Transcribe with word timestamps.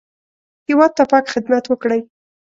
هېواد 0.67 0.91
ته 0.97 1.03
پاک 1.11 1.25
خدمت 1.33 1.63
وکړئ 1.67 2.01